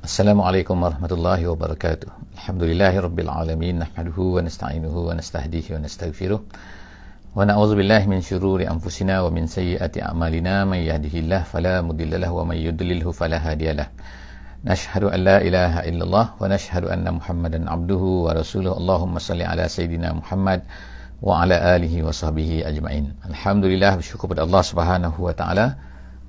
[0.00, 2.08] Assalamualaikum warahmatullahi wabarakatuh.
[2.40, 6.40] Alhamdulillahirabbil alamin nahmaduhu wa nasta'inuhu wa nastahdihi wa nastaghfiruh.
[6.40, 12.40] Wa na'udzu billahi min syururi anfusina wa min sayyiati a'malina may yahdihillahu fala mudilla lahu
[12.40, 13.92] wa may yudlilhu fala hadiyalah.
[14.64, 18.80] Nashhadu an la ilaha illallah wa nashhadu anna Muhammadan abduhu wa rasuluhu.
[18.80, 20.64] Allahumma salli ala sayidina Muhammad
[21.20, 23.20] wa ala alihi wa sahbihi ajma'in.
[23.28, 25.76] Alhamdulillah bersyukur kepada Allah Subhanahu wa taala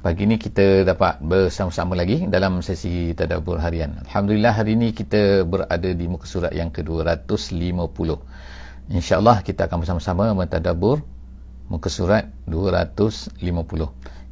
[0.01, 4.01] Pagi ini kita dapat bersama-sama lagi dalam sesi tadabbur harian.
[4.09, 8.09] Alhamdulillah hari ini kita berada di muka surat yang ke-250.
[8.97, 11.05] InsyaAllah kita akan bersama-sama mentadabbur
[11.69, 13.45] muka surat 250.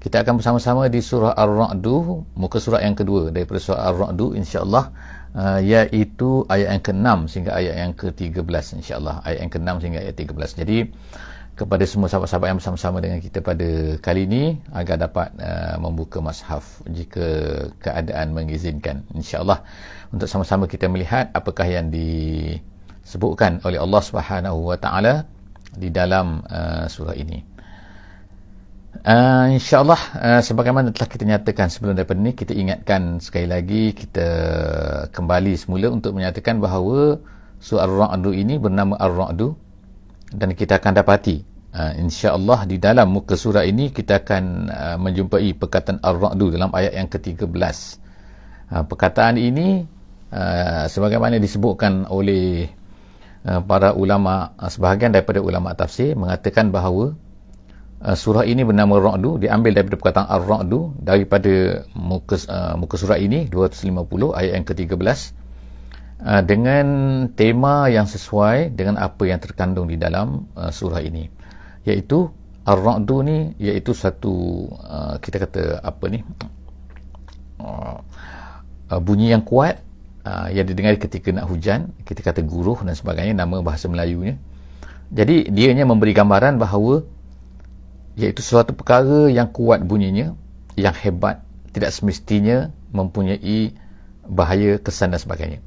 [0.02, 4.90] Kita akan bersama-sama di surah Ar-Ra'du, muka surat yang kedua daripada surah Ar-Ra'du insyaAllah
[5.38, 9.22] uh, iaitu ayat yang ke-6 sehingga ayat yang ke-13 insyaAllah.
[9.22, 10.66] Ayat yang ke-6 sehingga ayat 13.
[10.66, 10.77] Jadi
[11.59, 16.80] kepada semua sahabat-sahabat yang bersama-sama dengan kita pada kali ini agar dapat uh, membuka mushaf
[16.88, 17.27] jika
[17.84, 19.60] keadaan mengizinkan insyaallah.
[20.15, 25.27] Untuk sama-sama kita melihat apakah yang disebutkan oleh Allah Subhanahu wa taala
[25.76, 27.43] di dalam uh, surah ini.
[29.04, 34.27] Uh, insyaallah uh, sebagaimana telah kita nyatakan sebelum daripada ini kita ingatkan sekali lagi kita
[35.12, 37.20] kembali semula untuk menyatakan bahawa
[37.60, 39.68] surah Ar-Ra'd ini bernama Ar-Ra'd
[40.34, 41.41] dan kita akan dapati
[41.74, 46.94] uh, insya-Allah di dalam muka surah ini kita akan uh, menjumpai perkataan ar-ra'du dalam ayat
[46.98, 47.49] yang ke-13.
[48.70, 49.86] Uh, perkataan ini
[50.34, 52.70] uh, sebagaimana disebutkan oleh
[53.46, 57.18] uh, para ulama uh, sebahagian daripada ulama tafsir mengatakan bahawa
[58.05, 63.49] uh, surah ini bernama ra'du diambil daripada perkataan ar-ra'du daripada muka uh, muka surah ini
[63.49, 65.38] 250 ayat yang ke-13
[66.19, 66.88] Uh, dengan
[67.31, 71.31] tema yang sesuai dengan apa yang terkandung di dalam uh, surah ini.
[71.88, 72.28] Iaitu
[72.67, 76.19] ar-ra'du ni iaitu satu uh, kita kata apa ni?
[77.56, 78.03] Uh,
[79.00, 79.79] bunyi yang kuat
[80.28, 84.35] uh, yang didengar ketika nak hujan kita kata guruh dan sebagainya nama bahasa Melayunya.
[85.16, 87.00] Jadi dianya memberi gambaran bahawa
[88.19, 90.35] iaitu sesuatu perkara yang kuat bunyinya
[90.75, 91.40] yang hebat
[91.72, 93.72] tidak semestinya mempunyai
[94.28, 95.63] bahaya kesan dan sebagainya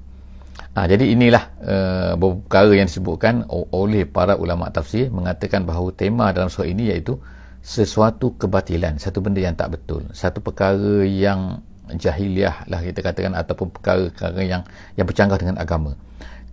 [0.73, 6.49] Ha, jadi inilah uh, perkara yang disebutkan oleh para ulama tafsir mengatakan bahawa tema dalam
[6.49, 7.21] surah ini iaitu
[7.61, 11.61] sesuatu kebatilan, satu benda yang tak betul, satu perkara yang
[12.01, 14.63] jahiliah lah kita katakan ataupun perkara-perkara yang
[14.97, 15.93] yang bercanggah dengan agama.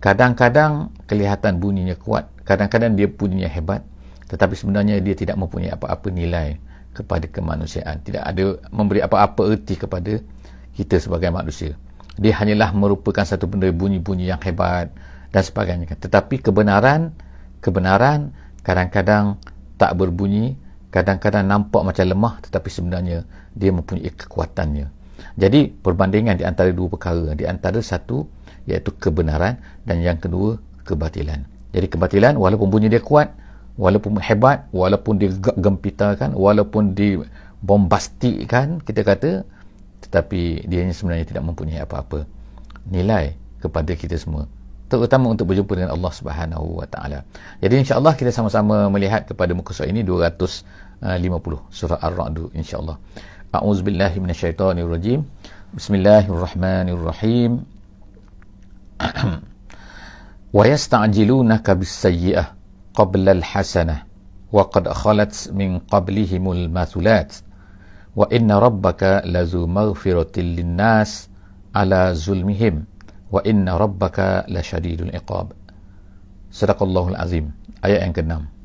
[0.04, 3.80] Kadang-kadang kelihatan bunyinya kuat, kadang-kadang dia bunyinya hebat,
[4.28, 6.60] tetapi sebenarnya dia tidak mempunyai apa-apa nilai
[6.92, 10.20] kepada kemanusiaan, tidak ada memberi apa-apa erti kepada
[10.76, 11.72] kita sebagai manusia
[12.20, 14.92] dia hanyalah merupakan satu benda bunyi-bunyi yang hebat
[15.32, 15.96] dan sebagainya.
[15.96, 17.16] Tetapi kebenaran
[17.64, 19.40] kebenaran kadang-kadang
[19.80, 20.60] tak berbunyi
[20.92, 23.24] kadang-kadang nampak macam lemah tetapi sebenarnya
[23.56, 24.92] dia mempunyai kekuatannya.
[25.40, 28.28] Jadi perbandingan di antara dua perkara di antara satu
[28.68, 29.56] iaitu kebenaran
[29.88, 31.48] dan yang kedua kebatilan.
[31.72, 33.32] Jadi kebatilan walaupun bunyi dia kuat
[33.80, 39.30] walaupun hebat walaupun dia gempitakan walaupun dibombastikkan kita kata
[40.00, 42.24] tetapi dia sebenarnya tidak mempunyai apa-apa
[42.88, 44.48] nilai kepada kita semua
[44.90, 47.22] terutama untuk berjumpa dengan Allah Subhanahu wa taala.
[47.62, 51.06] Jadi insya-Allah kita sama-sama melihat kepada muka surat ini 250
[51.70, 52.98] surah Ar-Ra'd insya-Allah.
[53.54, 55.22] A'udzubillahi minasyaitonirrajim.
[55.78, 57.62] Bismillahirrahmanirrahim.
[60.58, 62.58] wa yasta'jilunaka bis-sayyi'ah
[62.90, 64.02] qabla al-hasanah
[64.50, 67.46] wa qad khalat min qablihimul mathulat
[68.14, 71.30] wa inna rabbaka lazu maghfiratil linnas
[71.74, 72.86] ala zulmihim.
[73.30, 75.54] Wa inna rabbaka lasyadidul iqab.
[76.50, 77.54] Sadaqallahul azim.
[77.80, 78.60] Ayat yang ke-6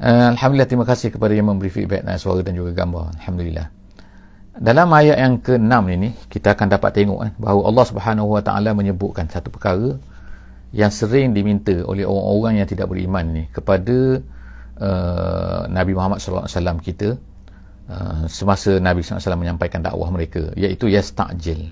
[0.00, 3.16] uh, alhamdulillah terima kasih kepada yang memberi feedback dan suara dan juga gambar.
[3.20, 3.66] Alhamdulillah.
[4.56, 8.72] Dalam ayat yang ke-6 ini kita akan dapat tengok eh, bahawa Allah Subhanahu wa taala
[8.72, 10.00] menyebutkan satu perkara
[10.72, 14.20] yang sering diminta oleh orang-orang yang tidak beriman ni kepada
[14.80, 17.20] uh, Nabi Muhammad wasallam kita
[17.86, 21.70] Uh, semasa Nabi SAW menyampaikan dakwah mereka iaitu yasta'jil.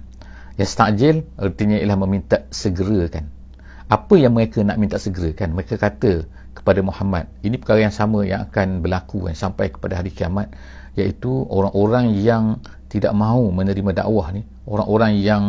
[0.54, 3.34] Yasta'jil artinya ialah meminta segerakan
[3.92, 6.24] apa yang mereka nak minta segerakan mereka kata
[6.56, 10.48] kepada Muhammad ini perkara yang sama yang akan berlaku kan, sampai kepada hari kiamat
[10.96, 12.56] iaitu orang-orang yang
[12.88, 15.42] tidak mahu menerima dakwah ni orang-orang yang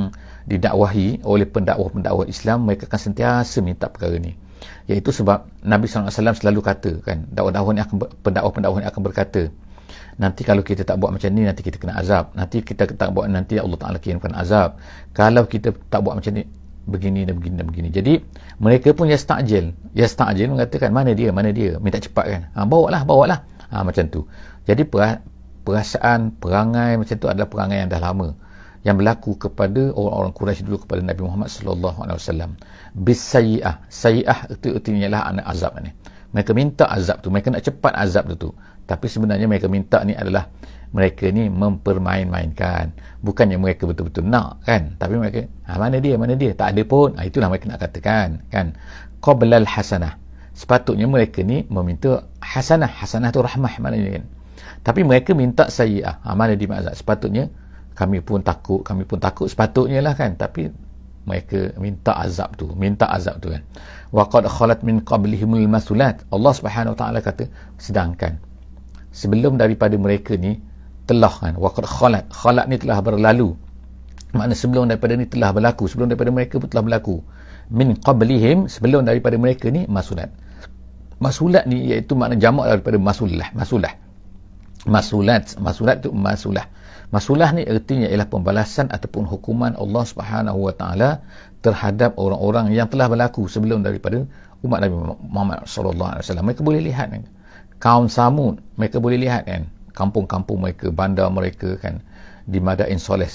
[0.46, 4.38] didakwahi oleh pendakwah-pendakwah Islam mereka akan sentiasa minta perkara ni.
[4.86, 7.96] Iaitu sebab Nabi SAW selalu kata kan dakwah-dakwah ni akan
[8.82, 9.50] ni akan berkata
[10.16, 12.32] nanti kalau kita tak buat macam ni nanti kita kena azab.
[12.36, 14.80] Nanti kita tak buat nanti Allah Ta'ala kirimkan azab.
[15.12, 16.44] Kalau kita tak buat macam ni
[16.86, 17.90] begini dan begini dan begini.
[17.92, 18.14] Jadi
[18.62, 19.76] mereka pun yasta'jil.
[19.98, 21.76] Yasta'jil mengatakan mana dia mana dia?
[21.82, 22.42] Minta cepat kan?
[22.56, 23.40] Ha, bawa lah bawa lah
[23.74, 24.24] ha, macam tu.
[24.64, 24.88] Jadi
[25.66, 28.30] perasaan perangai macam tu adalah perangai yang dah lama.
[28.86, 32.52] Yang berlaku kepada orang-orang Quraisy dulu kepada Nabi Muhammad sallallahu alaihi wasallam.
[32.94, 35.90] Bisayyi'ah sayyi'ah itu artinya ialah anak azab ni
[36.36, 38.52] mereka minta azab tu mereka nak cepat azab tu,
[38.84, 40.52] tapi sebenarnya mereka minta ni adalah
[40.96, 42.96] mereka ni mempermain-mainkan.
[43.20, 44.96] Bukannya mereka betul-betul nak kan?
[44.96, 46.56] Tapi mereka ha, mana dia mana dia?
[46.56, 47.16] Tak ada pun.
[47.20, 48.76] Ha, itulah mereka nak katakan kan?
[49.20, 50.16] Qablal hasanah.
[50.56, 52.88] Sepatutnya mereka ni meminta hasanah.
[52.88, 54.26] Hasanah tu rahmah maknanya kan?
[54.88, 57.52] Tapi mereka minta sayyi'ah ha, mana di mazhab sepatutnya
[57.96, 60.40] kami pun takut kami pun takut sepatutnya lah kan?
[60.40, 60.72] Tapi
[61.26, 63.62] mereka minta azab tu minta azab tu kan.
[64.14, 66.22] Wa qad khalat min qablihimul masulat.
[66.30, 67.50] Allah Subhanahu wa taala kata
[67.82, 68.38] sedangkan
[69.10, 70.62] sebelum daripada mereka ni
[71.10, 72.26] telah kan wa qad khalat.
[72.30, 73.58] Khalat ni telah berlalu.
[74.38, 77.16] Makna sebelum daripada ni telah berlaku sebelum daripada mereka pun telah berlaku.
[77.74, 80.30] Min qablihim sebelum daripada mereka ni masulat.
[81.18, 84.05] Masulat ni iaitu makna jamak daripada masulah masulah
[84.86, 86.66] masulat masulat tu masulah.
[87.14, 91.10] Masulah ni artinya ialah pembalasan ataupun hukuman Allah Subhanahu Wa Taala
[91.62, 94.26] terhadap orang-orang yang telah berlaku sebelum daripada
[94.66, 94.96] umat Nabi
[95.30, 96.46] Muhammad sallallahu alaihi wasallam.
[96.50, 97.24] Mereka boleh lihat kan.
[97.78, 99.70] Kaum Samud, mereka boleh lihat kan?
[99.94, 102.02] Kampung-kampung mereka, bandar mereka kan?
[102.46, 103.30] Di Madain Soleh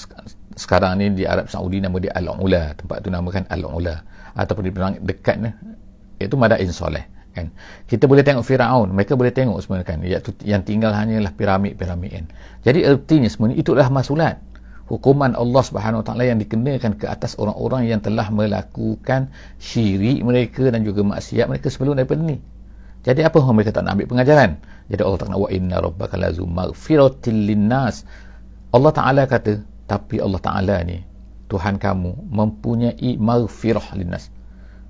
[0.55, 4.03] sekarang ni di Arab Saudi nama dia Al-Ula, tempat tu namakan Al-Ula.
[4.35, 4.71] Ataupun di
[5.03, 5.49] dekat ni
[6.19, 7.47] iaitu Madain Soleh kan?
[7.87, 10.03] Kita boleh tengok Firaun mereka boleh tengok semua kan?
[10.03, 12.25] Iaitu yang tinggal hanyalah piramid-piramid kan?
[12.63, 14.37] Jadi artinya semua itu adalah masulat.
[14.91, 20.83] Hukuman Allah Subhanahu Taala yang dikenakan ke atas orang-orang yang telah melakukan syirik mereka dan
[20.83, 22.43] juga maksiat mereka sebelum daripada ni.
[23.07, 24.59] Jadi apa yang mereka tak nak ambil pengajaran?
[24.91, 28.03] Jadi Allah Taala wa inna rabbaka lazu maghfiratil linnas.
[28.75, 30.99] Allah Taala kata tapi Allah Taala ni
[31.47, 34.27] Tuhan kamu mempunyai maghfirah linnas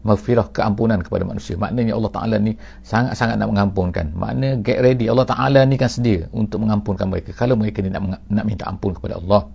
[0.01, 1.53] maghfirah keampunan kepada manusia.
[1.57, 4.05] Maknanya Allah Ta'ala ni sangat-sangat nak mengampunkan.
[4.17, 5.05] Makna get ready.
[5.07, 7.33] Allah Ta'ala ni kan sedia untuk mengampunkan mereka.
[7.37, 9.45] Kalau mereka ni nak, nak minta ampun kepada Allah.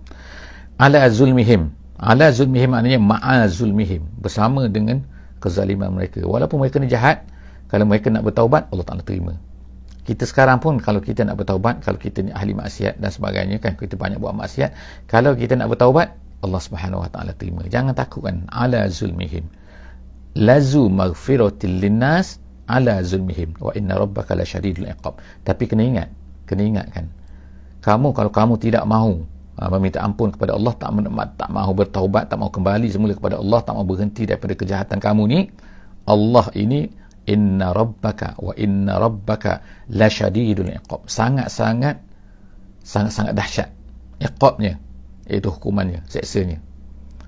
[0.79, 1.67] Ala zulmihim.
[1.99, 4.07] Ala zulmihim maknanya ma'a zulmihim.
[4.23, 5.03] Bersama dengan
[5.43, 6.23] kezaliman mereka.
[6.23, 7.27] Walaupun mereka ni jahat
[7.67, 9.35] kalau mereka nak bertaubat Allah Ta'ala terima.
[10.07, 13.75] Kita sekarang pun kalau kita nak bertaubat kalau kita ni ahli maksiat dan sebagainya kan
[13.75, 14.71] kita banyak buat maksiat
[15.11, 17.67] kalau kita nak bertaubat Allah Subhanahu Wa Ta'ala terima.
[17.67, 18.47] Jangan takut kan.
[18.47, 19.43] Ala zulmihim
[20.37, 22.37] lazu maghfiratil linnas
[22.69, 23.57] ala zulmihim.
[23.57, 25.17] Wa inna rabbaka la syadidul iqab.
[25.41, 26.09] Tapi kena ingat
[26.47, 27.05] kena ingat kan
[27.83, 29.27] kamu kalau kamu tidak mahu
[29.59, 30.89] uh, meminta ampun kepada Allah tak
[31.35, 35.23] tak mahu bertaubat tak mahu kembali semula kepada Allah tak mahu berhenti daripada kejahatan kamu
[35.27, 35.39] ni
[36.07, 36.87] Allah ini
[37.27, 39.59] inna rabbaka wa inna rabbaka
[39.91, 41.03] la syadidul iqab.
[41.11, 41.99] Sangat-sangat
[42.87, 43.69] sangat-sangat dahsyat
[44.23, 44.79] iqabnya
[45.27, 46.63] iaitu hukumannya seksanya.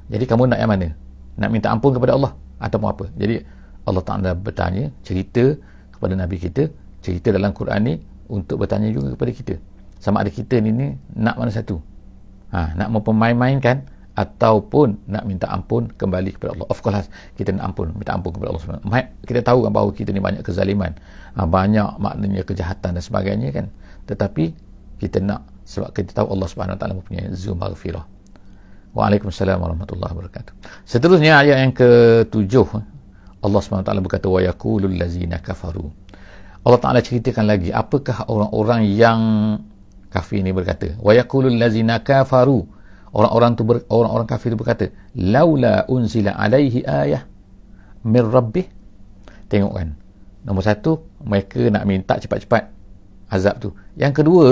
[0.07, 0.87] Jadi kamu nak yang mana?
[1.35, 3.05] Nak minta ampun kepada Allah ataupun apa.
[3.15, 3.41] Jadi
[3.87, 5.57] Allah Ta'ala bertanya, cerita
[5.95, 6.69] kepada Nabi kita,
[7.01, 7.93] cerita dalam Quran ni
[8.29, 9.55] untuk bertanya juga kepada kita.
[9.99, 11.81] Sama ada kita ni, ni nak mana satu.
[12.53, 13.83] Ha, nak mempermain-mainkan
[14.15, 16.67] ataupun nak minta ampun kembali kepada Allah.
[16.67, 17.07] Of course
[17.39, 18.95] kita nak ampun, minta ampun kepada Allah SWT.
[19.27, 20.91] Kita tahu kan bahawa kita ni banyak kezaliman.
[21.35, 23.65] Ha, banyak maknanya kejahatan dan sebagainya kan.
[24.07, 24.55] Tetapi
[24.99, 28.18] kita nak sebab kita tahu Allah SWT mempunyai zoom maghfirah.
[28.89, 30.53] Waalaikumsalam warahmatullahi wabarakatuh.
[30.81, 32.67] Seterusnya ayat yang ketujuh
[33.39, 35.93] Allah SWT berkata wa yaqulul ladzina kafaru.
[36.65, 39.19] Allah Taala ceritakan lagi apakah orang-orang yang
[40.09, 42.65] kafir ini berkata wa yaqulul ladzina kafaru.
[43.09, 44.85] Orang-orang tu ber, orang-orang kafir itu berkata
[45.17, 47.25] laula unzila alaihi ayah
[48.05, 48.69] min rabbih.
[49.49, 49.97] Tengok kan.
[50.45, 52.69] Nombor satu mereka nak minta cepat-cepat
[53.29, 53.69] azab tu.
[53.97, 54.47] Yang kedua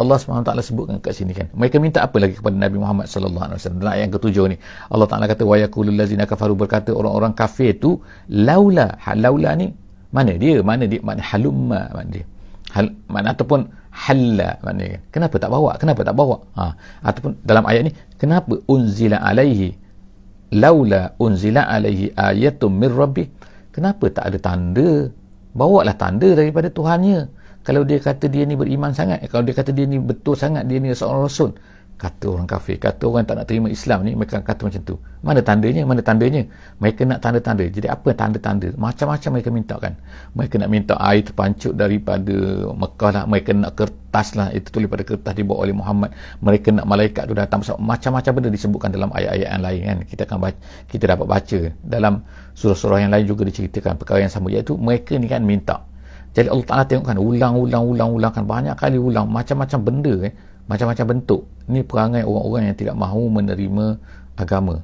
[0.00, 1.46] Allah SWT sebutkan kat sini kan.
[1.52, 3.80] Mereka minta apa lagi kepada Nabi Muhammad sallallahu alaihi wasallam.
[3.82, 4.56] Dalam ayat yang ketujuh ni,
[4.92, 8.00] Allah Taala kata wa yaqulul ladzina kafaru berkata orang-orang kafir tu
[8.32, 9.68] laula laula ni
[10.10, 10.58] mana dia?
[10.70, 11.00] Mana dia?
[11.08, 12.26] Mana halumma mana dia?
[12.74, 13.60] Hal, mana ataupun
[13.94, 14.98] halla mana dia?
[15.14, 15.70] Kenapa tak bawa?
[15.78, 16.36] Kenapa tak bawa?
[16.58, 16.64] Ha,
[17.06, 19.74] ataupun dalam ayat ni kenapa unzila alaihi
[20.54, 23.24] laula unzila alaihi ayatun min rabbi?
[23.70, 24.90] Kenapa tak ada tanda?
[25.50, 29.84] Bawalah tanda daripada Tuhannya kalau dia kata dia ni beriman sangat kalau dia kata dia
[29.84, 31.50] ni betul sangat dia ni seorang rasul
[32.00, 34.96] kata orang kafir kata orang tak nak terima Islam ni mereka kata macam tu.
[35.20, 35.84] Mana tandanya?
[35.84, 36.48] Mana tandanya?
[36.80, 37.68] Mereka nak tanda-tanda.
[37.68, 38.72] Jadi apa tanda-tanda?
[38.80, 39.92] Macam-macam mereka minta kan.
[40.32, 42.32] Mereka nak minta air terpancut daripada
[42.72, 43.24] Mekah lah.
[43.28, 44.48] Mereka nak kertas lah.
[44.56, 46.16] Itu tulis pada kertas dibawa oleh Muhammad.
[46.40, 49.96] Mereka nak malaikat tu datang macam-macam benda disebutkan dalam ayat-ayat yang lain kan.
[50.08, 51.60] Kita akan baca, kita dapat baca.
[51.84, 52.24] Dalam
[52.56, 54.48] surah-surah yang lain juga diceritakan perkara yang sama.
[54.48, 55.84] Iaitu mereka ni kan minta
[56.30, 60.32] jadi Allah Ta'ala tengokkan ulang-ulang-ulang-ulang kan banyak kali ulang macam-macam benda eh.
[60.70, 61.42] macam-macam bentuk.
[61.66, 63.86] Ini perangai orang-orang yang tidak mahu menerima
[64.38, 64.78] agama.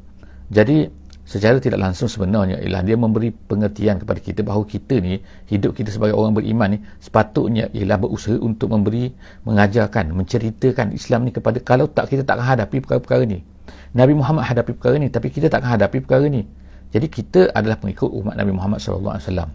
[0.50, 0.90] Jadi
[1.26, 5.18] secara tidak langsung sebenarnya ialah dia memberi pengertian kepada kita bahawa kita ni
[5.50, 9.10] hidup kita sebagai orang beriman ni sepatutnya ialah berusaha untuk memberi
[9.42, 13.42] mengajarkan menceritakan Islam ni kepada kalau tak kita tak akan hadapi perkara-perkara ni
[13.90, 16.46] Nabi Muhammad hadapi perkara ni tapi kita tak akan hadapi perkara ni
[16.94, 19.50] jadi kita adalah pengikut umat Nabi Muhammad sallallahu alaihi wasallam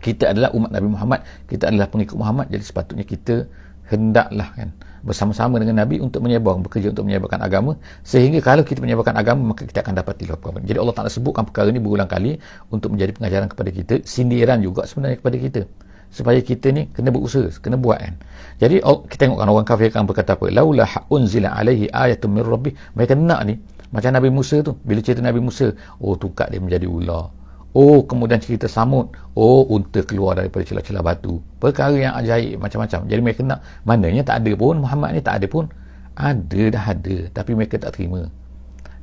[0.00, 1.20] kita adalah umat Nabi Muhammad.
[1.48, 2.46] Kita adalah pengikut Muhammad.
[2.52, 3.48] Jadi sepatutnya kita
[3.86, 4.70] hendaklah kan
[5.06, 7.78] bersama-sama dengan Nabi untuk menyebar bekerja untuk menyebarkan agama.
[8.02, 11.46] Sehingga kalau kita menyebarkan agama maka kita akan dapat tilah perkara jadi Allah Ta'ala sebutkan
[11.46, 12.42] perkara ini berulang kali
[12.74, 13.94] untuk menjadi pengajaran kepada kita.
[14.02, 15.62] Sindiran juga sebenarnya kepada kita.
[16.10, 18.14] Supaya kita ni kena berusaha kena buat kan.
[18.58, 20.46] Jadi kita tengokkan orang kafir akan berkata apa?
[20.50, 22.74] Laula unzila alaihi ayatun min rabbih.
[22.98, 23.54] Mereka nak ni.
[23.94, 24.74] Macam Nabi Musa tu.
[24.82, 25.70] Bila cerita Nabi Musa
[26.02, 27.30] oh tukar dia menjadi ular
[27.76, 29.12] Oh, kemudian cerita samud.
[29.36, 31.44] Oh, unta keluar daripada celah-celah batu.
[31.60, 33.04] Perkara yang ajaib macam-macam.
[33.04, 34.80] Jadi mereka nak, mananya tak ada pun.
[34.80, 35.68] Muhammad ni tak ada pun.
[36.16, 37.16] Ada, dah ada.
[37.36, 38.32] Tapi mereka tak terima.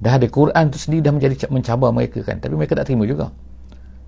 [0.01, 2.42] Dah ada Quran tu sendiri dah menjadi mencabar mereka kan.
[2.42, 3.30] Tapi mereka tak terima juga.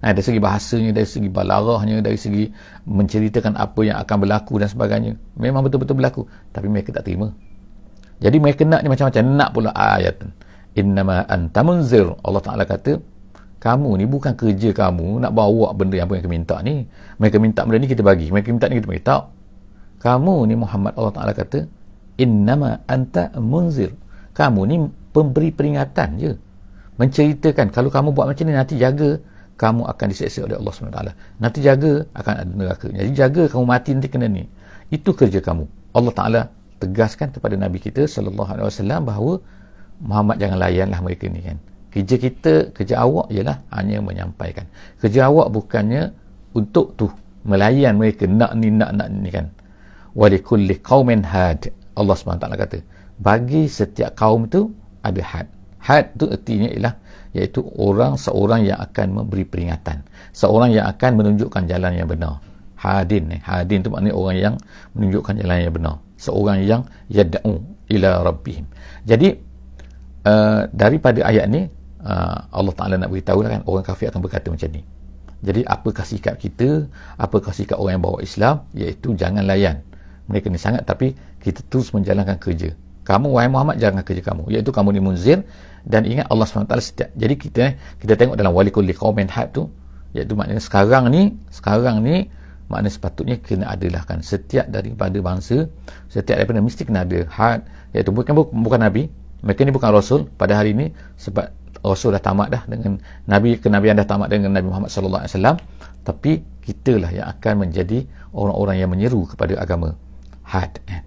[0.02, 2.50] Ha, dari segi bahasanya, dari segi balarahnya, dari segi
[2.90, 5.14] menceritakan apa yang akan berlaku dan sebagainya.
[5.38, 6.26] Memang betul-betul berlaku.
[6.50, 7.30] Tapi mereka tak terima.
[8.18, 9.24] Jadi mereka nak ni macam-macam.
[9.30, 10.26] Nak pula ayat.
[10.74, 12.18] Innama antamunzir.
[12.26, 12.98] Allah Ta'ala kata,
[13.66, 16.86] kamu ni bukan kerja kamu nak bawa benda yang mereka minta ni.
[17.18, 18.30] Mereka minta benda ni kita bagi.
[18.30, 19.02] Mereka minta ni kita bagi.
[19.02, 19.24] Tak.
[20.06, 21.66] Kamu ni Muhammad Allah Ta'ala kata
[22.22, 23.98] innama anta munzir.
[24.38, 26.38] Kamu ni pemberi peringatan je.
[27.02, 29.18] Menceritakan kalau kamu buat macam ni nanti jaga
[29.58, 31.00] kamu akan diseksa oleh Allah SWT
[31.42, 32.88] nanti jaga akan ada neraka.
[32.94, 34.46] Jadi jaga kamu mati nanti kena ni.
[34.94, 35.66] Itu kerja kamu.
[35.98, 36.42] Allah Ta'ala
[36.78, 39.42] tegaskan kepada Nabi kita Wasallam bahawa
[40.06, 41.58] Muhammad jangan layanlah mereka ni kan
[41.96, 44.68] kerja kita kerja awak ialah hanya menyampaikan.
[45.00, 46.12] Kerja awak bukannya
[46.52, 47.08] untuk tu
[47.48, 49.48] melayan mereka nak ni nak nak ni kan.
[50.12, 51.72] Walikulli qaumin had.
[51.96, 52.84] Allah SWT kata
[53.16, 55.48] bagi setiap kaum tu ada had.
[55.80, 56.94] Had tu artinya ialah
[57.32, 60.04] iaitu orang seorang yang akan memberi peringatan.
[60.36, 62.44] Seorang yang akan menunjukkan jalan yang benar.
[62.76, 64.56] Hadin ni hadin tu maknanya orang yang
[65.00, 65.96] menunjukkan jalan yang benar.
[66.20, 68.68] Seorang yang yad'u ila rabbihim.
[69.08, 69.32] Jadi
[70.28, 71.72] uh, daripada ayat ni
[72.06, 74.86] uh, Allah Ta'ala nak beritahu kan orang kafir akan berkata macam ni.
[75.46, 79.82] Jadi apakah sikap kita apakah sikap orang yang bawa Islam iaitu jangan layan.
[80.26, 82.74] Mereka ni sangat tapi kita terus menjalankan kerja.
[83.06, 84.50] Kamu wahai Muhammad jangan kerja kamu.
[84.50, 85.46] Iaitu kamu ni munzir
[85.86, 87.64] dan ingat Allah SWT setiap jadi kita
[88.02, 89.70] kita tengok dalam wali kulli qawmin had tu
[90.18, 92.26] iaitu maknanya sekarang ni sekarang ni
[92.66, 94.26] maknanya sepatutnya kena adalah kan.
[94.26, 95.70] Setiap daripada bangsa
[96.10, 97.62] setiap daripada mesti kena ada had
[97.94, 99.14] iaitu bukan bukan Nabi.
[99.46, 100.26] Mereka ni bukan Rasul.
[100.42, 100.90] Pada hari ini
[101.22, 101.54] sebab
[101.84, 105.58] Rasul dah tamat dah dengan Nabi kenabian dah tamat dengan Nabi Muhammad sallallahu alaihi wasallam.
[106.06, 109.98] Tapi kitalah yang akan menjadi orang-orang yang menyeru kepada agama.
[110.46, 111.02] Had eh.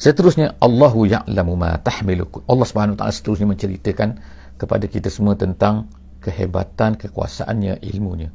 [0.00, 4.16] seterusnya Allahu ya'lamu ma tahmilu Allah Subhanahu wa taala seterusnya menceritakan
[4.56, 5.84] kepada kita semua tentang
[6.24, 8.32] kehebatan kekuasaannya ilmunya.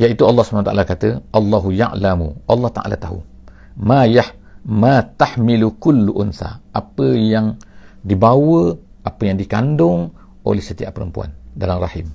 [0.00, 3.20] Iaitu Allah Subhanahu wa taala kata Allahu ya'lamu Allah taala tahu.
[3.76, 4.28] Ma yah
[4.64, 6.64] ma tahmilu kullu unsa.
[6.72, 7.60] Apa yang
[8.00, 10.12] dibawa apa yang dikandung
[10.44, 12.08] oleh setiap perempuan dalam rahim.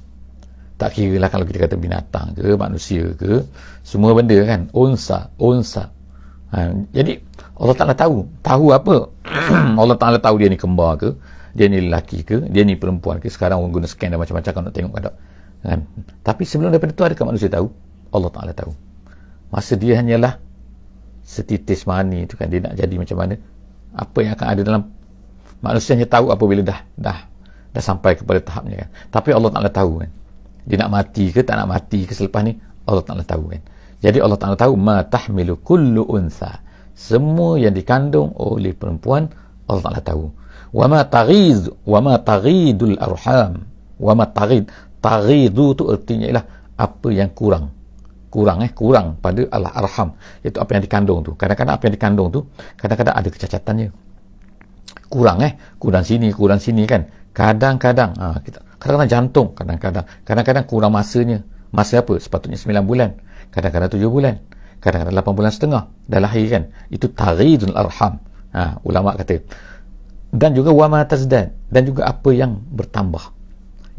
[0.75, 3.48] Tak kira lah kalau kita kata binatang ke manusia ke
[3.79, 5.88] semua benda kan unsa unsa
[6.51, 7.15] ha, jadi
[7.55, 9.08] Allah Ta'ala tahu tahu apa?
[9.82, 11.15] Allah Ta'ala tahu dia ni kembar ke
[11.55, 13.32] dia ni lelaki ke dia ni perempuan ke.
[13.32, 15.03] Sekarang orang guna scan dan macam-macam kalau nak tengok kan,
[15.63, 15.79] kan?
[16.20, 17.72] Tapi sebelum daripada tu adakah manusia tahu?
[18.12, 18.72] Allah Ta'ala tahu.
[19.55, 20.36] Masa dia hanyalah
[21.24, 23.39] setitis mani tu kan dia nak jadi macam mana?
[23.96, 24.84] Apa yang akan ada dalam
[25.63, 27.17] manusia hanya tahu apabila dah dah
[27.75, 28.89] dah sampai kepada tahapnya kan.
[29.20, 30.12] Tapi Allah Taala tahu kan.
[30.63, 32.55] Dia nak mati ke tak nak mati ke selepas ni
[32.88, 33.62] Allah Taala tahu kan.
[34.00, 36.63] Jadi Allah Taala tahu ma tahmilu kullu unsa.
[36.96, 39.27] Semua yang dikandung oleh perempuan
[39.67, 40.25] Allah Taala tahu.
[40.72, 43.67] Wa ma taghiz wa ma taghidul arham.
[44.00, 44.72] Wa ma taghid.
[45.03, 46.46] Taghidu tu artinya ialah
[46.79, 47.75] apa yang kurang.
[48.32, 50.15] Kurang eh kurang pada Allah arham.
[50.41, 51.36] Iaitu apa yang dikandung tu.
[51.36, 52.39] Kadang-kadang apa yang dikandung tu
[52.79, 53.88] kadang-kadang ada kecacatannya.
[55.05, 57.05] Kurang eh kurang sini kurang sini kan
[57.36, 61.44] kadang-kadang ha, kita kadang-kadang jantung kadang-kadang kadang-kadang kurang masanya.
[61.75, 62.15] Masa apa?
[62.15, 63.20] Sepatutnya 9 bulan.
[63.51, 64.39] Kadang-kadang 7 bulan.
[64.80, 65.84] Kadang-kadang 8 bulan setengah.
[66.08, 66.63] Dah lahir kan?
[66.88, 68.24] Itu taridul arham.
[68.56, 69.44] Ha, ulama kata.
[70.32, 73.20] Dan juga wama tazdad dan juga apa yang bertambah.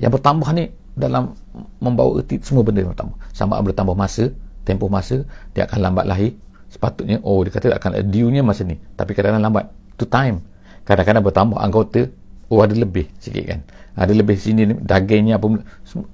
[0.01, 1.37] Yang bertambah ni dalam
[1.81, 3.17] membawa erti semua benda yang bertambah.
[3.37, 4.33] Sama bertambah masa
[4.65, 6.33] tempoh masa dia akan lambat lahir.
[6.73, 8.81] Sepatutnya oh dia kata akan due masa ni.
[8.97, 9.65] Tapi kadang-kadang lambat.
[10.01, 10.41] To time.
[10.89, 12.09] Kadang-kadang bertambah anggota
[12.53, 13.61] oh ada lebih sikit kan?
[13.97, 15.47] Ada lebih sini dagingnya apa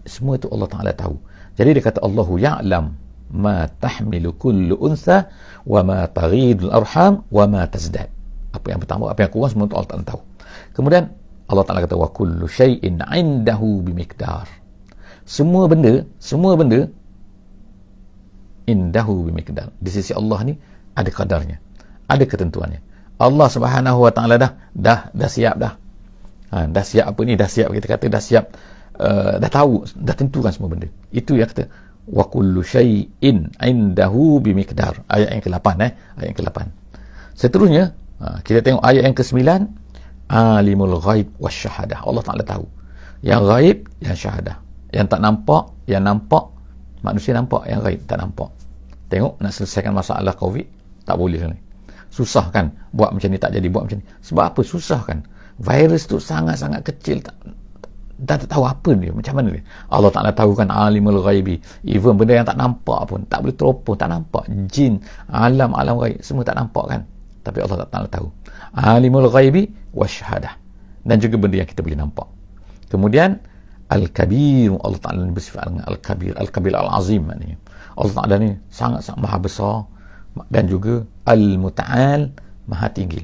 [0.06, 1.18] semua itu Allah Taala tahu.
[1.58, 2.94] Jadi dia kata Allahu ya'lam
[3.32, 5.28] ma tahmilu kullu unsa
[5.66, 8.08] wa ma taghidul arham wa ma tazdad
[8.52, 10.22] apa yang bertambah apa yang kurang semua Allah Taala tahu.
[10.72, 11.04] Kemudian
[11.50, 14.46] Allah Taala kata wa kullu syai'in 'indahu bimiqdar.
[15.26, 16.86] Semua benda semua benda
[18.70, 19.74] indahu bimiqdar.
[19.82, 20.54] Di sisi Allah ni
[20.94, 21.58] ada kadarnya
[22.06, 22.80] ada ketentuannya.
[23.22, 25.81] Allah Subhanahu wa taala dah dah dah siap dah
[26.52, 28.44] ha, dah siap apa ni dah siap kita kata dah siap
[29.00, 30.86] uh, dah tahu dah tentukan semua benda.
[31.10, 31.66] Itu yang kata
[32.12, 35.08] wa kullu syai'in indahu bimiqdar.
[35.08, 35.90] Ayat yang ke-8 eh?
[36.20, 36.82] Ayat yang ke-8
[37.32, 39.40] seterusnya ha, kita tengok ayat yang ke-9
[40.32, 42.64] alimul ghaib wasyahadah Allah Taala tahu.
[43.22, 44.56] Yang ghaib yang syahadah.
[44.92, 46.44] Yang tak nampak yang nampak
[47.02, 48.48] manusia nampak yang ghaib tak nampak.
[49.08, 50.64] Tengok nak selesaikan masalah covid
[51.04, 51.58] tak boleh ni.
[52.12, 54.06] Susah kan buat macam ni tak jadi buat macam ni.
[54.20, 54.60] Sebab apa?
[54.60, 55.24] Susah kan
[55.58, 57.36] virus tu sangat-sangat kecil tak,
[58.22, 59.62] dah tak tahu apa dia macam mana dia.
[59.90, 61.58] Allah Ta'ala tahu kan alimul ghaibi.
[61.82, 64.46] Even benda yang tak nampak pun tak boleh teropong tak nampak.
[64.70, 67.00] Jin alam alam ghaib semua tak nampak kan.
[67.42, 68.30] Tapi Allah Ta'ala tahu.
[68.78, 70.54] Alimul ghaibi wasyahadah
[71.02, 72.28] dan juga benda yang kita boleh nampak.
[72.86, 73.42] Kemudian
[73.90, 74.70] al-kabir.
[74.80, 76.32] Allah Ta'ala bersifat dengan al-kabir.
[76.38, 77.58] Al-kabir al-azim maknanya.
[77.98, 79.76] Allah Ta'ala ni sangat-sangat maha besar.
[80.48, 82.32] Dan juga al-muta'al
[82.64, 83.20] maha tinggi.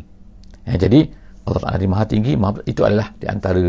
[0.68, 1.08] Ya, jadi
[1.49, 2.33] Allah Ta'ala di maha tinggi
[2.69, 3.64] itu adalah di antara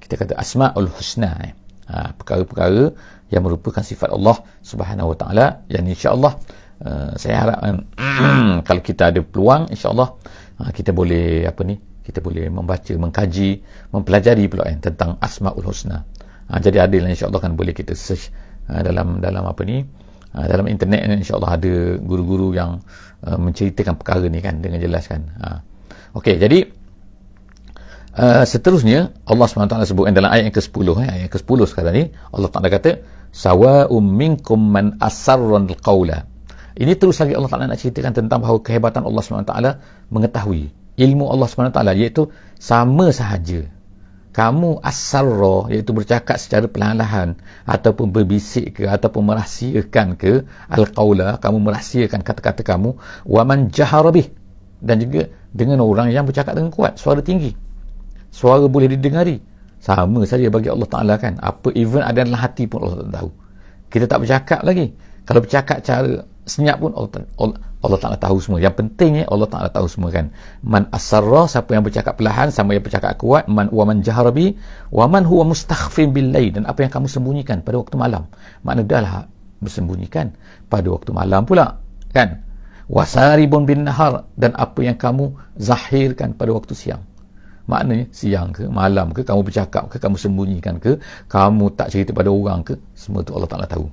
[0.00, 1.52] kita kata asma'ul husna eh.
[1.88, 2.92] ha, perkara-perkara
[3.32, 6.38] yang merupakan sifat Allah subhanahu wa ta'ala yang insyaAllah
[6.86, 7.82] uh, saya harapkan
[8.66, 10.14] kalau kita ada peluang insyaAllah
[10.62, 11.74] uh, kita boleh apa ni
[12.06, 16.06] kita boleh membaca, mengkaji mempelajari pula eh, tentang asma'ul husna
[16.54, 18.30] uh, jadi adil insyaAllah kan boleh kita search
[18.70, 19.82] uh, dalam dalam apa ni
[20.38, 22.78] uh, dalam internet insyaAllah ada guru-guru yang
[23.26, 25.58] uh, menceritakan perkara ni kan dengan jelas kan uh.
[26.14, 26.85] ok jadi
[28.16, 32.04] Uh, seterusnya Allah SWT sebut dalam ayat yang ke-10 eh, ayat yang ke-10 sekarang ni
[32.32, 36.24] Allah Taala kata sawa'um minkum man asarran alqaula
[36.76, 39.52] ini terus lagi Allah Taala nak ceritakan tentang bahawa kehebatan Allah SWT
[40.12, 40.68] mengetahui.
[41.00, 42.28] Ilmu Allah SWT iaitu
[42.60, 43.64] sama sahaja.
[44.36, 52.20] Kamu asarra iaitu bercakap secara perlahan-lahan ataupun berbisik ke ataupun merahsiakan ke alqaula kamu merahsiakan
[52.20, 52.92] kata-kata kamu
[53.24, 54.28] wa man jaharabih
[54.84, 57.56] dan juga dengan orang yang bercakap dengan kuat suara tinggi
[58.36, 59.40] suara boleh didengari.
[59.80, 61.40] Sama saja bagi Allah Ta'ala kan.
[61.40, 63.30] Apa even ada dalam hati pun Allah tak tahu.
[63.88, 64.92] Kita tak bercakap lagi.
[65.24, 68.58] Kalau bercakap cara senyap pun Allah, Allah, Ta'ala tahu semua.
[68.60, 70.28] Yang pentingnya Allah Ta'ala tahu semua kan.
[70.60, 73.48] Man asarra siapa yang bercakap perlahan sama yang bercakap kuat.
[73.48, 74.58] Man wa man jaharabi
[74.92, 78.28] wa man huwa mustakhfin bil dan apa yang kamu sembunyikan pada waktu malam.
[78.66, 79.14] Makna dahlah
[79.64, 80.34] bersembunyikan
[80.68, 81.80] pada waktu malam pula
[82.12, 82.42] kan.
[82.86, 84.26] Wasaribun bin nahar.
[84.34, 87.02] Dan apa yang kamu zahirkan pada waktu siang
[87.66, 92.30] maknanya siang ke malam ke kamu bercakap ke kamu sembunyikan ke kamu tak cerita pada
[92.30, 93.86] orang ke semua tu Allah Ta'ala tahu.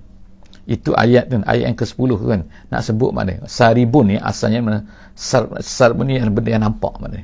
[0.63, 4.79] Itu ayat dan ayat yang ke-10 kan nak sebut mana saribun ni asalnya mana?
[5.11, 7.19] Sar, sar ni yang benda yang nampak mana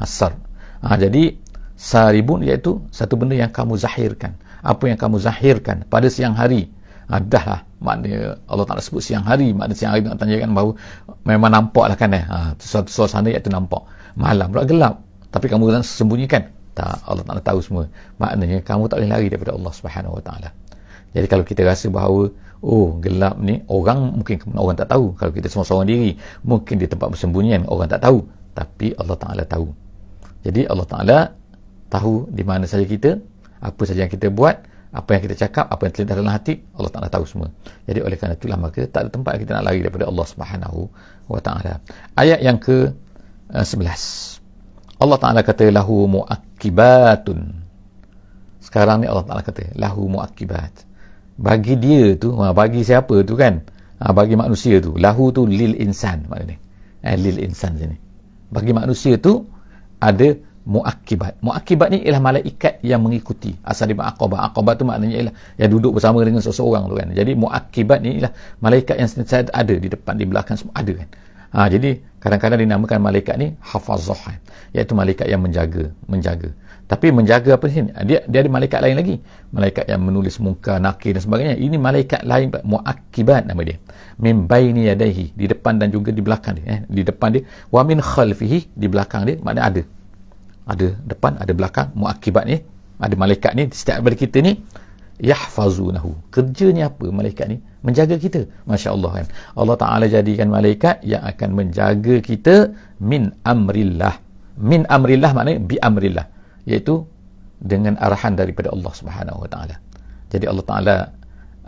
[0.00, 0.32] asar
[0.80, 1.36] ha, jadi
[1.76, 4.36] saribun iaitu satu benda yang kamu zahirkan.
[4.60, 6.68] Apa yang kamu zahirkan pada siang hari?
[7.08, 9.56] Ha, lah maknanya Allah Ta'ala sebut siang hari.
[9.56, 10.72] Maknanya siang hari nak tanyakan bahawa
[11.24, 12.24] memang nampak lah kan eh?
[12.28, 13.80] ha, suasana iaitu nampak.
[14.20, 15.00] Malam pula gelap
[15.30, 16.42] tapi kamu kan sembunyikan.
[16.74, 17.84] Tak Allah Taala tahu semua.
[18.18, 20.50] Maknanya kamu tak boleh lari daripada Allah Subhanahu Wa Taala.
[21.10, 22.30] Jadi kalau kita rasa bahawa
[22.62, 25.14] oh gelap ni orang mungkin orang tak tahu.
[25.18, 26.14] Kalau kita semua seorang diri
[26.46, 28.22] mungkin di tempat persembunyian orang tak tahu.
[28.54, 29.70] Tapi Allah Taala tahu.
[30.46, 31.18] Jadi Allah Taala
[31.90, 33.18] tahu di mana saja kita
[33.60, 34.56] apa saja yang kita buat
[34.90, 37.48] apa yang kita cakap apa yang terlintas dalam hati Allah Taala tahu semua.
[37.86, 40.80] Jadi oleh kerana itulah maka tak ada tempat kita nak lari daripada Allah Subhanahu
[41.30, 41.78] Wa Taala.
[42.18, 42.90] Ayat yang ke
[43.50, 44.39] 11
[45.00, 47.40] Allah Ta'ala kata lahu mu'akibatun
[48.60, 50.90] sekarang ni Allah Ta'ala kata lahu mu'akibat
[51.40, 53.64] bagi dia tu ha, bagi siapa tu kan?
[54.00, 54.92] Ha, bagi manusia tu.
[55.00, 56.60] Lahu tu lil insan maknanya.
[57.00, 57.96] Eh, lil insan sini.
[58.52, 59.48] Bagi manusia tu
[60.04, 60.36] ada
[60.68, 63.56] mu'akibat mu'akibat ni ialah malaikat yang mengikuti.
[63.64, 67.08] Asal di ma'akabah akabah tu maknanya ialah yang duduk bersama dengan seseorang tu kan.
[67.16, 71.08] Jadi mu'akibat ni ialah malaikat yang sentiasa ada di depan di belakang semua ada kan
[71.50, 74.38] Ha, jadi kadang-kadang dinamakan malaikat ni hafazah
[74.70, 76.54] iaitu malaikat yang menjaga, menjaga.
[76.90, 77.94] Tapi menjaga apa sini?
[78.06, 79.16] Dia dia ada malaikat lain lagi.
[79.54, 81.54] Malaikat yang menulis muka, nakir dan sebagainya.
[81.54, 83.78] Ini malaikat lain muakibat nama dia.
[84.18, 86.80] Min baini yadayhi di depan dan juga di belakang dia, eh.
[86.90, 89.82] Di depan dia wa min khalfihi di belakang dia maknanya ada.
[90.70, 92.58] Ada depan, ada belakang muakibat ni.
[92.98, 94.52] Ada malaikat ni setiap daripada kita ni
[95.22, 96.30] yahfazunahu.
[96.34, 97.58] Kerjanya apa malaikat ni?
[97.86, 98.44] Menjaga kita.
[98.68, 99.26] Masya Allah kan?
[99.56, 104.20] Allah Ta'ala jadikan malaikat yang akan menjaga kita min amrillah.
[104.60, 106.26] Min amrillah maknanya bi amrillah.
[106.68, 107.04] Iaitu
[107.60, 109.76] dengan arahan daripada Allah Subhanahu Wa Ta'ala.
[110.32, 110.96] Jadi Allah Ta'ala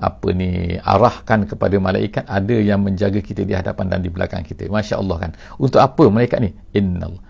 [0.03, 4.66] apa ni arahkan kepada malaikat ada yang menjaga kita di hadapan dan di belakang kita.
[4.66, 5.31] Masya Allah kan?
[5.62, 6.51] Untuk apa malaikat ni?
[6.75, 7.22] Innal.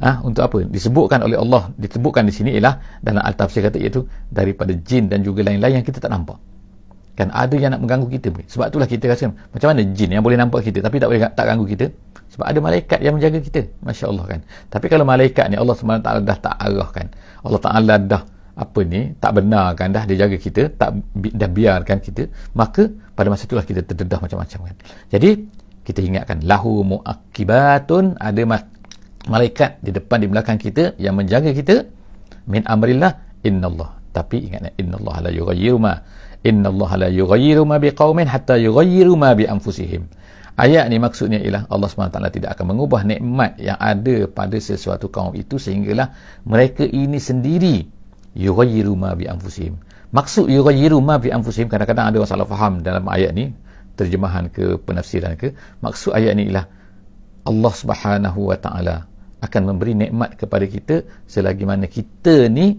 [0.00, 0.58] Ah, untuk apa?
[0.64, 5.44] Disebutkan oleh Allah, disebutkan di sini ialah dalam al-tafsir kata iaitu daripada jin dan juga
[5.44, 6.38] lain-lain yang kita tak nampak.
[7.20, 8.32] Kan ada yang nak mengganggu kita.
[8.48, 11.44] Sebab itulah kita rasa macam mana jin yang boleh nampak kita tapi tak boleh tak
[11.44, 11.86] ganggu kita.
[12.32, 13.60] Sebab ada malaikat yang menjaga kita.
[13.84, 14.40] Masya Allah kan.
[14.72, 17.06] Tapi kalau malaikat ni Allah SWT dah tak arahkan.
[17.44, 18.22] Allah Ta'ala dah
[18.60, 23.48] apa ni tak benarkan dah dia jaga kita tak dah biarkan kita maka pada masa
[23.48, 24.76] itulah kita terdedah macam-macam kan
[25.08, 25.30] jadi
[25.86, 28.42] kita ingatkan lahu muakibatun ada
[29.32, 31.88] malaikat di depan di belakang kita yang menjaga kita
[32.52, 33.16] min amrillah
[33.48, 35.96] innallah tapi ingat innallah la yughayyiru ma
[36.44, 40.08] innallah la yughayyiru ma biqaumin hatta yughayyiru ma bi anfusihim
[40.56, 45.36] ayat ni maksudnya ialah Allah SWT tidak akan mengubah nikmat yang ada pada sesuatu kaum
[45.36, 46.12] itu sehinggalah
[46.48, 47.84] mereka ini sendiri
[48.36, 49.76] yughayyiru ma bi anfusihim
[50.16, 53.52] maksud yughayyiru ma bi anfusihim kadang-kadang ada orang salah faham dalam ayat ni
[54.00, 55.52] terjemahan ke penafsiran ke
[55.84, 56.64] maksud ayat ni ialah
[57.44, 59.04] Allah Subhanahu wa taala
[59.40, 62.76] akan memberi nikmat kepada kita selagi mana kita ni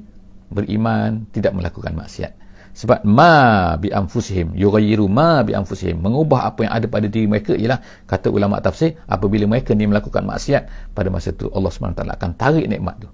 [0.49, 2.40] beriman tidak melakukan maksiat
[2.71, 7.53] sebab ma bi anfusihim yughayyiru ma bi anfusihim mengubah apa yang ada pada diri mereka
[7.55, 12.29] ialah kata ulama tafsir apabila mereka ni melakukan maksiat pada masa itu Allah SWT akan
[12.39, 13.09] tarik nikmat tu.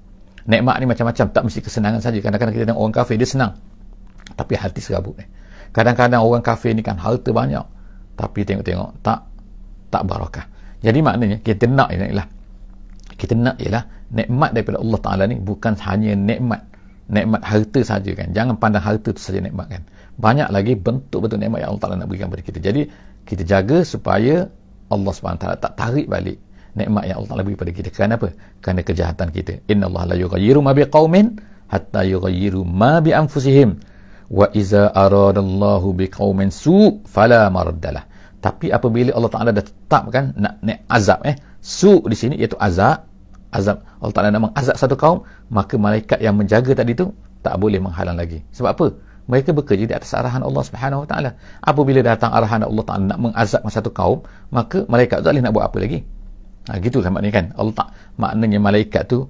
[0.48, 2.24] Nikmat ni macam-macam tak mesti kesenangan saja.
[2.24, 3.52] Kadang-kadang kita tengok orang kafir dia senang.
[4.32, 5.28] Tapi hati serabut ni.
[5.76, 7.66] Kadang-kadang orang kafir ni kan harta banyak.
[8.16, 9.28] Tapi tengok-tengok tak
[9.92, 10.46] tak barakah
[10.84, 12.28] jadi maknanya kita nak ialah
[13.18, 16.62] kita nak ialah nikmat daripada Allah Ta'ala ni bukan hanya nikmat
[17.08, 18.30] nikmat harta saja kan.
[18.36, 19.82] Jangan pandang harta tu saja nikmat kan.
[20.18, 22.60] Banyak lagi bentuk-bentuk nikmat yang Allah Ta'ala nak berikan kepada kita.
[22.60, 22.82] Jadi
[23.28, 24.48] kita jaga supaya
[24.88, 26.40] Allah SWT tak tarik balik
[26.76, 27.90] nikmat yang Allah Ta'ala beri kepada kita.
[27.94, 28.30] Kerana apa?
[28.60, 29.54] kerana kejahatan kita.
[29.72, 31.40] Inna Allah la yughayyiru ma biqaumin
[31.72, 33.80] hatta yughayyiru ma bi anfusihim
[34.28, 38.04] wa iza aradallahu biqaumin su fala maraddalah
[38.44, 43.08] tapi apabila Allah Ta'ala dah tetapkan nak, nak azab eh su di sini iaitu azab
[43.58, 43.82] azab.
[44.00, 47.10] Allah Ta'ala nak mengazab satu kaum maka malaikat yang menjaga tadi tu
[47.42, 48.46] tak boleh menghalang lagi.
[48.54, 48.88] Sebab apa?
[49.28, 51.30] mereka bekerja di atas arahan Allah Subhanahu Wa Ta'ala.
[51.60, 54.24] Apabila datang arahan Allah Ta'ala nak mengazab satu kaum
[54.56, 56.00] maka malaikat tak boleh nak buat apa lagi?
[56.68, 57.46] Ha, gitu kan maknanya kan?
[57.56, 57.88] Allah tak
[58.20, 59.24] maknanya malaikat tu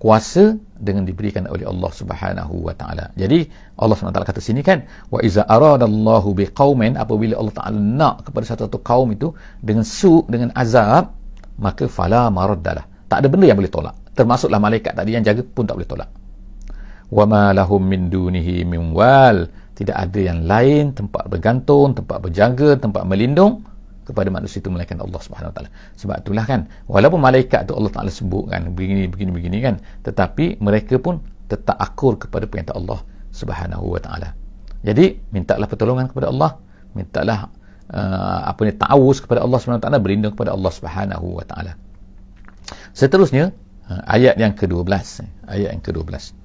[0.00, 3.12] kuasa dengan diberikan oleh Allah Subhanahu wa taala.
[3.14, 3.46] Jadi
[3.78, 8.80] Allah SWT kata sini kan wa iza aradallahu biqaumin apabila Allah Taala nak kepada satu
[8.80, 11.12] kaum itu dengan su dengan azab
[11.60, 13.98] maka fala maraddalah tak ada benda yang boleh tolak.
[14.14, 16.10] Termasuklah malaikat tadi yang jaga pun tak boleh tolak.
[17.10, 19.50] Wa ma lahum min dunihi min wal.
[19.74, 23.66] Tidak ada yang lain tempat bergantung tempat berjaga tempat melindung
[24.06, 25.70] kepada manusia itu melainkan Allah Subhanahu taala.
[25.98, 29.74] Sebab itulah kan walaupun malaikat tu Allah taala sebut kan begini begini begini kan
[30.06, 31.18] tetapi mereka pun
[31.50, 33.02] tetap akur kepada perintah Allah
[33.34, 34.38] Subhanahu wa taala.
[34.86, 36.60] Jadi mintalah pertolongan kepada Allah
[36.94, 37.50] mintalah
[37.90, 41.74] uh, apa ni ta'awuz kepada Allah Subhanahu taala berlindung kepada Allah Subhanahu wa taala
[42.92, 43.54] Seterusnya
[43.86, 44.90] ha, ayat yang ke-12
[45.46, 46.40] ayat yang ke-12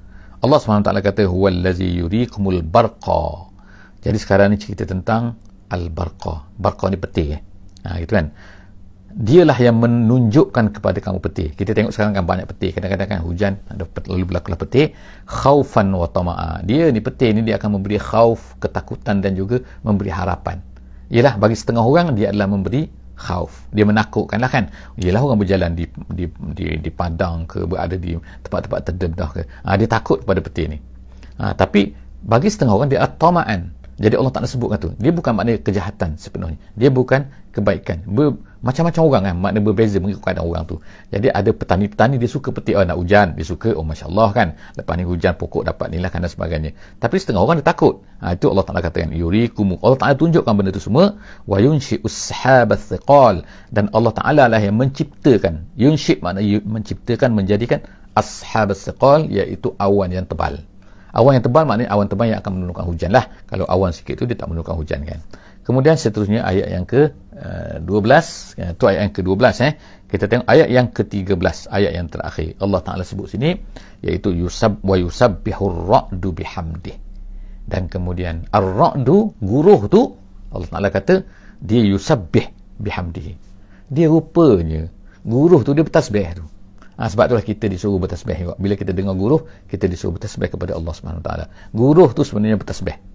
[0.45, 3.49] Allah SWT kata huwallazi yurikumul barqa.
[4.05, 5.33] Jadi sekarang ni cerita tentang
[5.73, 6.53] al-barqa.
[6.53, 7.41] Barqa ni peti eh?
[7.81, 8.29] ha, gitu kan?
[9.15, 13.55] Dialah yang menunjukkan kepada kamu peti kita tengok sekarang kan banyak peti kadang-kadang kan hujan
[13.71, 14.91] ada lalu berlakulah peti
[15.23, 16.61] khaufan wa tama'a.
[16.67, 20.59] Dia ni peti ni dia akan memberi khauf ketakutan dan juga memberi harapan.
[21.09, 23.67] Ialah bagi setengah orang dia adalah memberi khauf.
[23.71, 24.69] Dia menakutkan lah kan.
[24.99, 29.41] Ialah orang berjalan di di di, di padang ke berada di tempat-tempat terdedah ke.
[29.65, 30.78] Ha, dia takut kepada peti ni.
[31.39, 34.89] Ha, tapi bagi setengah orang dia atamaan jadi Allah tak nak sebutkan tu.
[34.99, 36.60] Dia bukan makna kejahatan sepenuhnya.
[36.75, 38.04] Dia bukan kebaikan.
[38.04, 40.82] Ber, macam-macam orang kan makna berbeza mengikut keadaan orang tu.
[41.13, 44.47] Jadi ada petani-petani dia suka petik oh nak hujan dia suka oh Masya Allah kan
[44.73, 46.73] lepas ni hujan pokok dapat ni lah kan dan sebagainya.
[46.97, 48.01] Tapi setengah orang dia takut.
[48.25, 51.13] Ha, itu Allah Ta'ala katakan yurikumu Allah Ta'ala tunjukkan benda tu semua
[51.45, 52.82] wa yunshi ushabat
[53.69, 55.62] dan Allah Ta'ala lah yang menciptakan.
[55.78, 57.86] Yunshi makna menciptakan menjadikan
[58.17, 60.58] ashabat thiqal iaitu awan yang tebal.
[61.13, 63.30] Awan yang tebal maknanya awan tebal yang akan menurunkan hujan lah.
[63.45, 65.21] Kalau awan sikit tu dia tak menurunkan hujan kan
[65.65, 67.10] Kemudian seterusnya ayat yang ke
[67.41, 69.73] uh, 12, itu ayat yang ke-12 eh.
[70.06, 72.54] Kita tengok ayat yang ke-13, ayat yang terakhir.
[72.62, 73.58] Allah Taala sebut sini
[74.06, 76.93] iaitu yusab wa yusabbihur ra'du bihamdi.
[77.65, 80.13] Dan kemudian ar-ra'du guruh tu
[80.54, 81.25] Allah Taala kata
[81.58, 82.45] dia yusabbih
[82.78, 83.34] bihamdihi.
[83.89, 84.86] Dia rupanya
[85.25, 86.45] guruh tu dia bertasbih tu.
[86.95, 88.56] Ha, sebab itulah kita disuruh bertasbih.
[88.56, 91.49] Bila kita dengar guruh, kita disuruh bertasbih kepada Allah Subhanahu Taala.
[91.73, 93.14] Guruh tu sebenarnya bertasbih.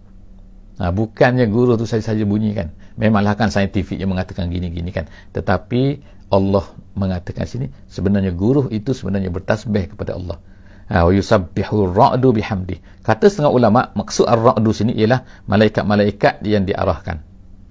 [0.80, 2.72] Ha, bukannya guru tu saja-saja bunyi kan.
[2.96, 5.04] Memanglah kan saintifik yang mengatakan gini-gini kan.
[5.36, 6.00] Tetapi
[6.32, 6.64] Allah
[6.96, 10.40] mengatakan sini sebenarnya guru itu sebenarnya bertasbih kepada Allah.
[10.88, 13.04] Ha, yusabbihu ra'du bihamdi.
[13.04, 17.20] Kata setengah ulama maksud ar-ra'du sini ialah malaikat-malaikat yang diarahkan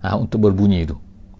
[0.05, 0.95] ha, untuk berbunyi itu.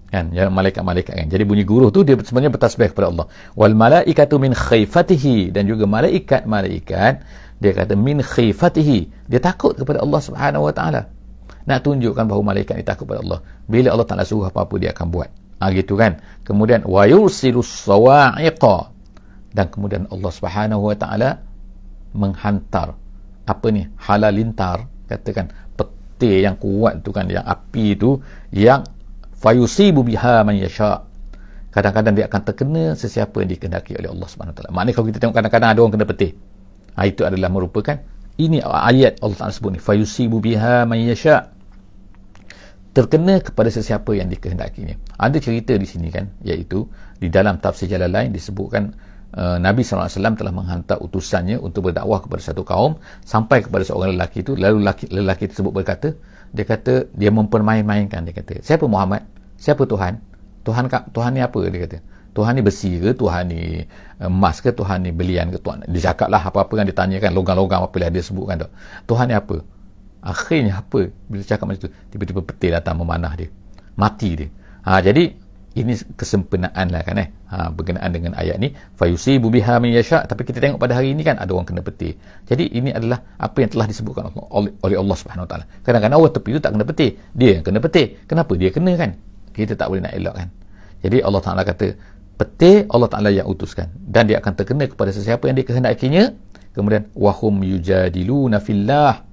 [0.10, 4.41] kan ya malaikat-malaikat kan jadi bunyi guruh tu dia sebenarnya bertasbih kepada Allah wal malaikatu
[4.41, 7.13] min khaifatihi dan juga malaikat-malaikat
[7.62, 11.13] dia kata min khifatihi dia takut kepada Allah Subhanahu wa taala
[11.67, 13.39] nak tunjukkan bahawa malaikat ni takut kepada Allah.
[13.67, 15.29] Bila Allah Taala suruh apa-apa dia akan buat.
[15.59, 16.23] Ha, gitu kan?
[16.47, 18.95] Kemudian wa yursilus sawa'iqa.
[19.51, 21.43] Dan kemudian Allah Subhanahu wa taala
[22.15, 22.95] menghantar.
[23.43, 23.83] Apa ni?
[23.99, 25.51] Halalintar katakan.
[25.75, 28.19] Peti yang kuat tu kan yang api tu
[28.51, 28.83] yang
[29.35, 31.03] fayusibu biha man yasha.
[31.69, 34.71] Kadang-kadang dia akan terkena sesiapa yang dikehendaki oleh Allah Subhanahu taala.
[34.73, 36.29] Maknanya kalau kita tengok kadang-kadang ada orang kena peti
[36.95, 37.95] ha, itu adalah merupakan
[38.39, 39.80] ini ayat Allah Taala sebut ni.
[39.84, 41.52] Fayusibu biha man yasha.
[42.95, 44.95] Terkena kepada sesiapa yang dikehendakinya.
[45.19, 46.88] Ada cerita di sini kan iaitu
[47.19, 48.95] di dalam tafsir jalan lain disebutkan
[49.38, 54.41] uh, Nabi SAW telah menghantar utusannya untuk berdakwah kepada satu kaum sampai kepada seorang lelaki
[54.41, 54.58] itu.
[54.58, 56.15] Lalu lelaki, lelaki tersebut berkata
[56.49, 59.21] dia kata dia mempermain-mainkan dia kata siapa Muhammad?
[59.60, 60.17] Siapa Tuhan?
[60.65, 61.60] Tuhan Tuhan ni apa?
[61.69, 61.97] Dia kata
[62.33, 63.11] Tuhan ni besi ke?
[63.17, 63.83] Tuhan ni
[64.21, 64.69] emas ke?
[64.69, 65.57] Tuhan ni belian ke?
[65.59, 68.69] Tuhan dia cakap lah apa-apa yang ditanyakan logam-logam apa yang dia sebutkan tu.
[69.09, 69.57] Tuhan ni apa?
[70.19, 71.09] Akhirnya apa?
[71.31, 73.49] Bila cakap macam tu tiba-tiba peti datang memanah dia.
[73.95, 74.47] Mati dia.
[74.87, 75.31] Ha, jadi
[75.77, 77.27] ini kesempurnaan lah kan eh.
[77.49, 78.75] Ha, berkenaan dengan ayat ni.
[78.99, 80.27] Fayusi bubiha min yasha.
[80.27, 82.13] Tapi kita tengok pada hari ini kan ada orang kena peti
[82.45, 85.65] jadi ini adalah apa yang telah disebutkan oleh, oleh Allah Subhanahu Taala.
[85.81, 88.51] Kadang-kadang orang tepi tu tak kena peti dia yang kena peti kenapa?
[88.59, 89.11] Dia kena kan?
[89.49, 90.49] Kita tak boleh nak elak kan
[91.03, 91.95] jadi Allah Taala kata
[92.39, 93.91] peti Allah Taala yang utuskan.
[93.99, 96.32] Dan dia akan terkena kepada sesiapa yang dikehendakinya
[96.71, 99.28] kemudian wahum yujadiluna fillah.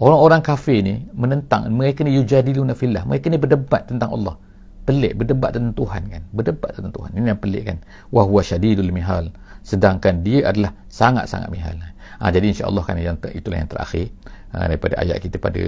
[0.00, 3.04] Orang-orang kafir ni menentang mereka ni yujadiluna fillah.
[3.04, 4.34] Mereka ni berdebat tentang Allah.
[4.82, 6.22] Pelik berdebat tentang Tuhan kan?
[6.34, 7.10] Berdebat tentang Tuhan.
[7.14, 7.78] Ini yang pelik kan?
[8.10, 9.30] Wa huwa syadidul mihal.
[9.62, 11.78] Sedangkan dia adalah sangat-sangat mihal.
[12.18, 14.10] Ha, jadi insya-Allah kan yang itulah yang terakhir.
[14.50, 15.62] Ha, daripada ayat kita pada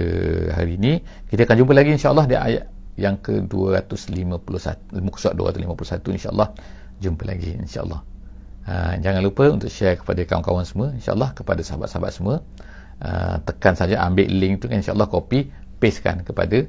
[0.51, 0.99] hari ini.
[1.31, 6.49] Kita akan jumpa lagi insya-Allah di ayat yang ke-251 muka surat 251 insya-Allah.
[7.03, 8.01] Jumpa lagi insya-Allah.
[8.65, 12.35] Ha, jangan lupa untuk share kepada kawan-kawan semua insya-Allah kepada sahabat-sahabat semua.
[13.03, 16.65] Ha, tekan saja ambil link tu kan insya-Allah copy pastekan kepada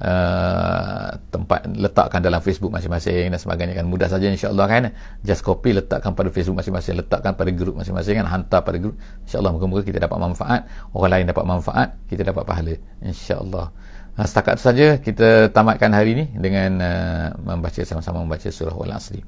[0.00, 3.84] Uh, tempat letakkan dalam Facebook masing-masing dan sebagainya kan.
[3.84, 4.82] Mudah saja insya-Allah kan.
[5.20, 8.24] Just copy letakkan pada Facebook masing-masing letakkan pada grup masing-masing kan.
[8.24, 8.96] Hantar pada grup
[9.28, 10.64] insya-Allah moga-moga kita dapat manfaat.
[10.96, 12.74] Orang lain dapat manfaat kita dapat pahala.
[13.04, 13.76] insya-Allah
[14.18, 19.20] uh, setakat itu saja kita tamatkan hari ini dengan uh, membaca sama-sama membaca surah Al-Asr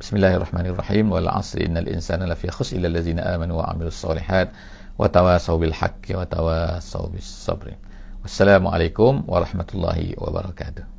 [0.00, 1.12] Bismillahirrahmanirrahim.
[1.12, 4.48] Wal 'asri innal insana lafi khusr illa allazina amanu wa 'amilus solihat
[4.96, 7.76] wa tawasaw bil haqqi wa tawasaw bis sabr
[8.24, 10.89] Wassalamualaikum warahmatullahi wabarakatuh.